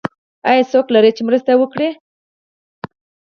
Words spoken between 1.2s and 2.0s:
مرسته وکړي؟